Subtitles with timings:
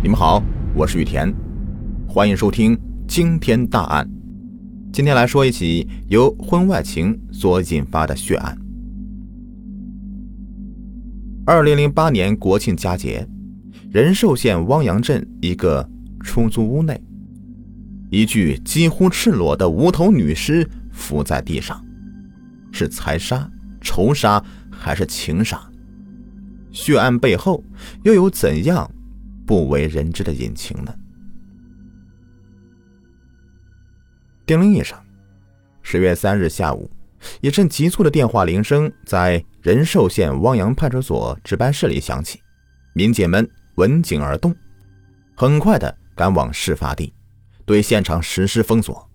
[0.00, 0.40] 你们好，
[0.76, 1.34] 我是雨田，
[2.06, 4.08] 欢迎收听惊天大案。
[4.92, 8.56] 今天来说一起由婚外情所引发的血案。
[11.44, 13.26] 二零零八年国庆佳节，
[13.90, 15.86] 仁寿县汪洋镇一个
[16.20, 17.02] 出租屋内，
[18.08, 21.84] 一具几乎赤裸的无头女尸伏在地上，
[22.70, 24.40] 是财杀、仇杀
[24.70, 25.60] 还是情杀？
[26.70, 27.64] 血案背后
[28.04, 28.88] 又有怎样
[29.48, 30.94] 不为人知的隐情呢？
[34.44, 34.98] 叮铃一声，
[35.80, 36.90] 十月三日下午，
[37.40, 42.42] 一阵急促的电话铃声在仁寿县汪洋派出所值班室里响起，
[42.92, 44.54] 民警们闻警而动，
[45.34, 47.14] 很快的赶往事发地，
[47.64, 49.10] 对现场实施封锁。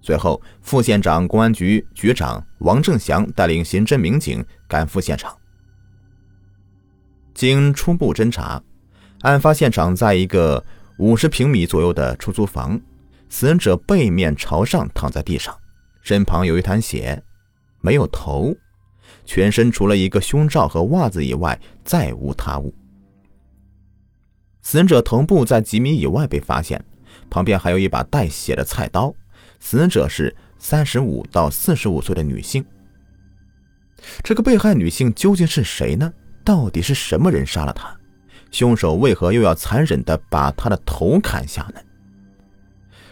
[0.00, 5.36] 随后，副县长公安局局长王正祥带领刑侦民警赶赴现场。
[7.34, 8.62] 经初步侦查，
[9.22, 10.64] 案发现场在一个
[10.98, 12.80] 五十平米左右的出租房。
[13.32, 15.56] 死者背面朝上躺在地上，
[16.02, 17.22] 身旁有一滩血，
[17.80, 18.52] 没有头，
[19.24, 22.74] 全身除了一个胸罩和袜子以外再无他物。
[24.62, 26.84] 死者头部在几米以外被发现，
[27.30, 29.14] 旁边还有一把带血的菜刀。
[29.60, 32.64] 死者是三十五到四十五岁的女性。
[34.24, 36.12] 这个被害女性究竟是谁呢？
[36.42, 37.96] 到底是什么人杀了她？
[38.50, 41.80] 凶手为何又要残忍的把他的头砍下呢？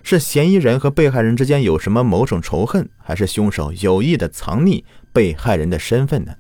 [0.03, 6.35] 是嫌疑人和被害人之间有什么某种仇恨，还是凶手有意的藏匿被害人的身份呢？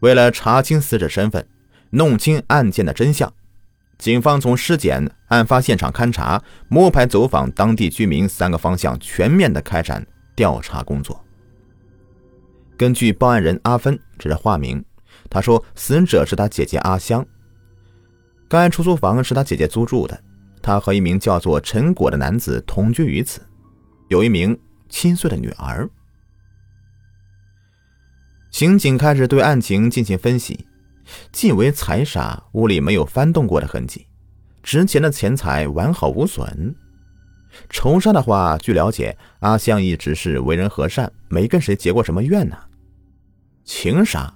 [0.00, 1.46] 为了查清死者身份，
[1.90, 3.32] 弄清案件的真相，
[3.98, 11.24] 警方从尸检、案发现场勘查、摸排走访当地居民三个方向全面的开展调查工作。
[12.76, 14.84] 根据报案人阿芬，这是化名，
[15.32, 17.26] 他说死者是他姐姐阿香，
[18.48, 20.22] 该出租房是他姐姐租住的。
[20.60, 23.40] 他和一名叫做陈果的男子同居于此，
[24.08, 24.56] 有一名
[24.90, 25.88] 七岁的女儿。
[28.50, 30.66] 刑警开始对案情进行分析，
[31.32, 34.06] 既为财杀，屋里没有翻动过的痕迹，
[34.62, 36.76] 值钱的钱财完好无损。
[37.70, 42.56] 仇杀的话，据了解，阿香一直是为人和善，没跟谁结过什么怨呢。
[43.64, 44.32] 情杀，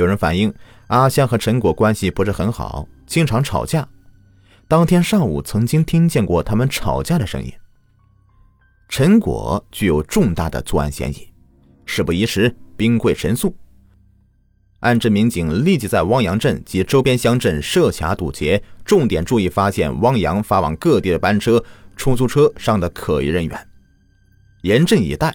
[0.00, 0.52] 有人反映
[0.86, 3.86] 阿香和陈果关系不是很好，经常吵架。
[4.66, 7.52] 当天上午，曾经听见过他们吵架的声音。
[8.88, 11.28] 陈果具有重大的作案嫌疑，
[11.84, 13.54] 事不宜迟，兵贵神速。
[14.80, 21.62] 案侦民警立即在汪洋镇及周边乡镇设卡堵截，重点注意发现汪洋发往各地的班车、
[21.94, 23.68] 出租车上的可疑人员，
[24.62, 25.34] 严阵以待。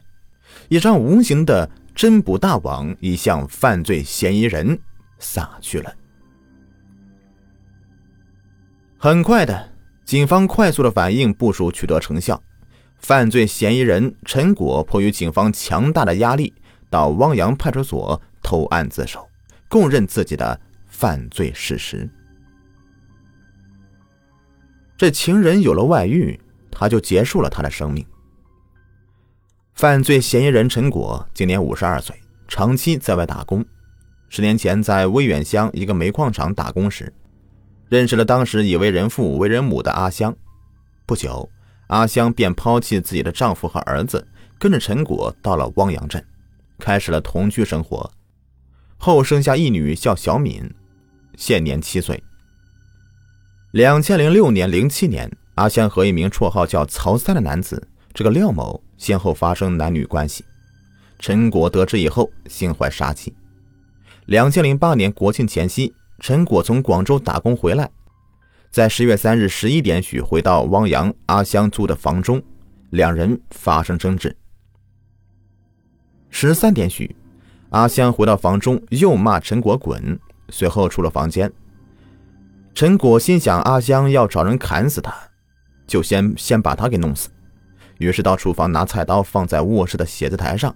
[0.70, 4.78] 一张无形的侦捕大网已向犯罪嫌疑人
[5.18, 5.94] 撒去了。
[8.98, 9.72] 很快的，
[10.04, 12.42] 警方快速的反应部署取得成效。
[12.98, 16.54] 犯罪嫌疑人陈果迫于警方强大的压力，
[16.90, 19.28] 到汪洋派出所投案自首，
[19.70, 22.10] 供认自己的犯罪事实。
[24.98, 26.40] 这情人有了外遇，
[26.72, 28.06] 他就结束了他的生命。
[29.86, 33.64] 犯罪嫌疑人陈果今年五十二岁，长期在外打工。
[34.30, 37.14] 十年前在威远乡一个煤矿厂打工时。
[37.88, 40.36] 认识了当时已为人父为人母的阿香，
[41.06, 41.48] 不久，
[41.86, 46.26] 阿香便抛弃自己的丈夫和儿子，跟着陈果到了汪洋镇，
[46.80, 48.12] 开始了同居生活。
[48.98, 50.68] 后生下一女，叫小敏，
[51.38, 52.24] 现年七岁。
[53.70, 60.44] 两千零六年、零七年，阿香和一名绰号叫曹三的男子，这个廖某，先后发生男女关系。
[61.20, 63.34] 陈果得知以后，心怀杀气。
[64.26, 65.94] 两千零八年国庆前夕。
[66.20, 67.92] 陈果从广州打工回来，
[68.72, 72.42] 在十月三日十一点许回到汪洋阿香租的房中，
[72.92, 74.34] 两人发生争执。
[76.30, 77.14] 十三点许，
[77.72, 80.18] 阿香回到房中又骂陈果滚，
[80.48, 81.52] 随后出了房间。
[82.74, 85.14] 陈果心想阿香要找人砍死他，
[85.86, 87.28] 就先先把他给弄死，
[87.98, 90.76] 于是到厨房拿菜刀放在卧室的写字台上。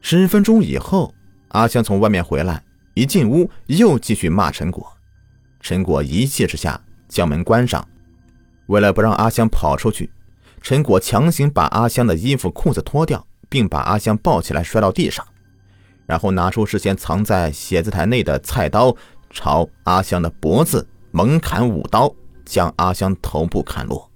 [0.00, 1.14] 十分钟以后，
[1.48, 2.62] 阿香从外面回来。
[2.94, 4.86] 一进屋，又继续骂陈果。
[5.58, 7.84] 陈果一气之下将门关上，
[8.66, 10.12] 为了不让阿香跑出去，
[10.62, 15.26] 陈果强行把阿香的衣服裤子脱掉，并把阿香抱起来摔到地上，
[16.06, 18.94] 然后拿出事先藏在写字台内的菜刀，
[19.30, 22.14] 朝阿香的脖子猛砍五刀，
[22.44, 24.08] 将阿香头部砍落。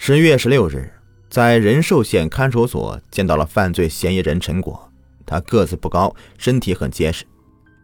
[0.00, 0.90] 十月十六日，
[1.28, 4.90] 在仁寿县看守所见到了犯罪嫌疑人陈果。
[5.26, 7.26] 他个子不高，身体很结实。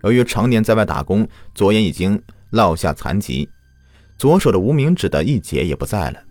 [0.04, 3.48] 由于常年在外打工，左眼已经落下残疾，
[4.16, 6.22] 左手的无名指的一节也不在了。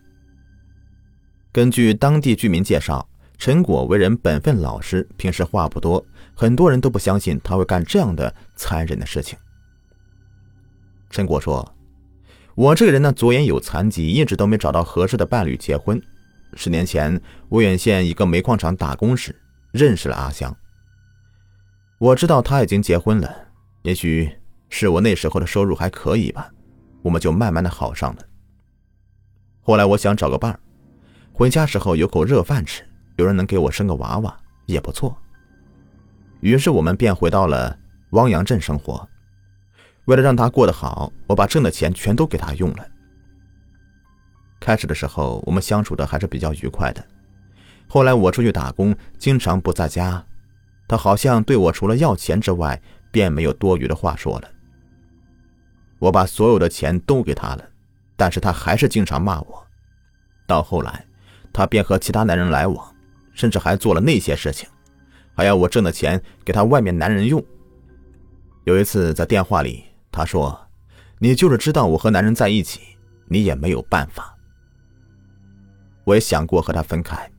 [1.52, 3.08] 根据当地居民介绍，
[3.38, 6.04] 陈果为人本分老实，平时话不多，
[6.34, 9.38] 很多人都不相信他会干这样的残忍的事情。
[11.10, 11.70] 陈果说
[12.56, 16.02] ：“我这个人呢，左眼有残疾，一直都没找到合适的伴侣结婚。
[16.56, 17.20] 十年前，
[17.50, 19.36] 威远县一个煤矿厂打工时，
[19.72, 20.56] 认识了阿香。
[21.98, 23.36] 我知道他已经结婚了，
[23.82, 24.32] 也许
[24.70, 26.52] 是我那时候的收入还可以吧，
[27.02, 28.22] 我们就慢慢的好上了。
[29.62, 30.60] 后来我想找个伴儿。”
[31.36, 32.84] 回家时候有口热饭吃，
[33.16, 35.18] 有人能给我生个娃娃也不错。
[36.42, 37.76] 于是我们便回到了
[38.12, 39.10] 汪洋镇生活。
[40.06, 42.88] 为了让他过得好，我把挣的钱全都给他用了。
[44.60, 47.06] 开始的时候我们相处的还是比较愉快的，
[47.88, 50.24] 后来我出去打工，经常不在家，
[50.88, 54.50] 他好像对我除了要钱之外，便没有多余的话说了。
[56.00, 57.64] 我把所有的钱都给他了，
[58.16, 59.68] 但是他还是经常骂我。
[60.46, 61.06] 到后来。
[61.56, 62.96] 他便和其他男人来往，
[63.32, 64.68] 甚至还做了那些事情，
[65.36, 67.40] 还要我挣的钱给他外面男人用。
[68.64, 70.70] 有一次在电话里，他说
[71.20, 72.80] ：“你就是知道我和男人在一起，
[73.26, 74.38] 你也没有办法。”
[76.06, 77.30] 我也想过和他分开，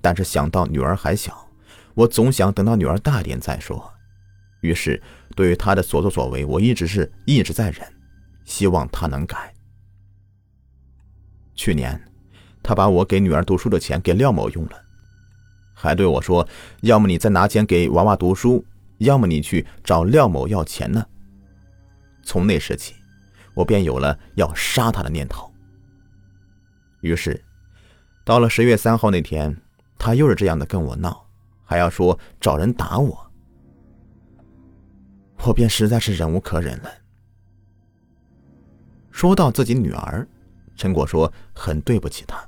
[0.00, 1.48] 但是想到女儿还小，
[1.94, 3.92] 我总想等到女儿大点再说。
[4.62, 5.00] 于是，
[5.36, 7.86] 对于他的所作所为，我一直是一直在忍，
[8.44, 9.54] 希望他能改。
[11.54, 12.02] 去年。
[12.64, 14.80] 他把我给女儿读书的钱给廖某用了，
[15.74, 16.46] 还对我说
[16.82, 18.64] ：“要么你再拿钱给娃娃读书，
[18.98, 21.04] 要么你去找廖某要钱呢。”
[22.22, 22.94] 从那时起，
[23.54, 25.52] 我便有了要杀他的念头。
[27.00, 27.42] 于是，
[28.24, 29.56] 到了十月三号那天，
[29.98, 31.26] 他又是这样的跟我闹，
[31.64, 33.30] 还要说找人打我，
[35.44, 36.90] 我便实在是忍无可忍了。
[39.10, 40.26] 说到自己女儿，
[40.76, 42.42] 陈果说很对不起她。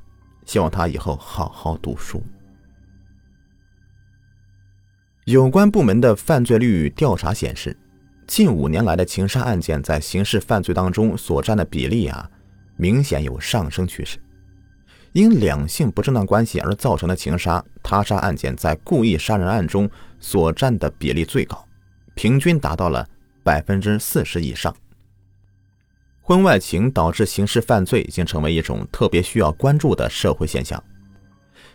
[0.46, 2.22] 希望她以后好好读书。
[5.24, 7.74] 有关部门的犯罪率调查显示，
[8.26, 12.28] 近五年来的情杀案件在刑事犯罪当中所占的比例啊，
[12.76, 14.18] 明显有上升趋势。
[15.12, 19.88] 因两性不正当关系而造成的情杀、他杀案件，在故意杀人案中
[20.18, 21.64] 所占的比例最高，
[22.14, 23.06] 平均达到了
[23.44, 24.74] 百分之四十以上。
[26.20, 30.82] 婚外情导致刑事犯罪已经成为一种特别需要关注的社会现象。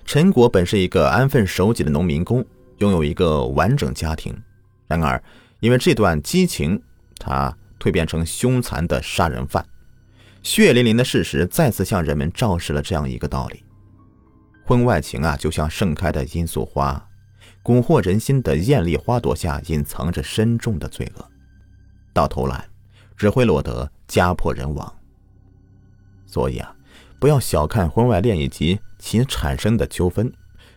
[0.03, 2.43] 陈果本是一个安分守己的农民工，
[2.79, 4.35] 拥有一个完整家庭。
[4.87, 5.23] 然而，
[5.59, 6.81] 因为这段激情，
[7.17, 9.65] 他蜕变成凶残的杀人犯。
[10.43, 13.63] 血淋淋的事实再次向人们昭示了这样一个道理：
[14.65, 17.09] 婚外情啊，就像盛开的罂粟花，
[17.63, 21.25] 蛊惑人心的艳丽花朵下隐藏着深重的罪恶，
[22.13, 22.67] 到头来
[23.15, 23.91] 只会落得。
[24.09, 24.91] 家破人亡。
[26.25, 26.75] 所以啊，
[27.19, 30.33] 不要小看婚外恋以及其产生的纠纷，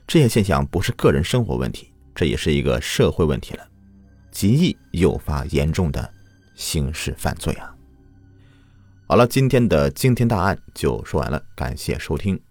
[0.07, 3.67] 这些现象不是个人生活问题，这也是一个社会问题了，
[4.33, 6.13] 极易诱发严重的
[6.57, 7.73] 刑事犯罪啊。
[9.07, 12.43] 好了，今天的惊天大案就说完了，感谢收听。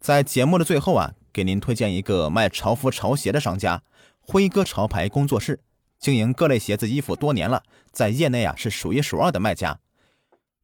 [0.00, 3.84] 在节目的最后啊，给您推荐一个卖潮服潮鞋的商家——
[4.18, 5.60] 辉哥潮牌工作室。
[6.00, 9.78] 经营各类鞋子衣服多年了，在业内啊是数一数二的卖家，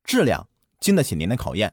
[0.03, 0.49] 质量
[0.81, 1.73] 经得起您的考验。